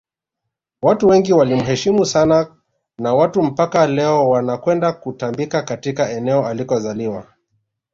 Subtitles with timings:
[0.81, 2.55] watu wengi walimuheshimu sana
[2.97, 7.27] na watu mpaka leo wanakwenda kutambika katika eneo alikozaliwa